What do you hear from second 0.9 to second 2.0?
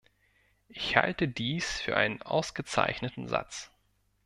halte dies für